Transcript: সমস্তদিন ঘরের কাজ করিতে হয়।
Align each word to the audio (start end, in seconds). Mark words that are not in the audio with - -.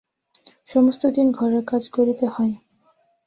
সমস্তদিন 0.67 1.27
ঘরের 1.31 1.63
কাজ 1.65 1.83
করিতে 1.89 2.25
হয়। 2.27 2.53